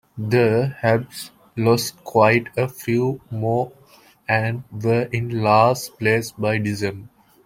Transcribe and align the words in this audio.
The 0.17 0.73
Habs 0.81 1.29
lost 1.55 2.03
quite 2.03 2.47
a 2.57 2.67
few 2.67 3.21
more 3.29 3.71
and 4.27 4.63
were 4.71 5.07
in 5.11 5.43
last 5.43 5.99
place 5.99 6.31
by 6.31 6.57
December. 6.57 7.07